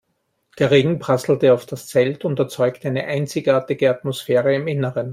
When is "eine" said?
2.87-3.03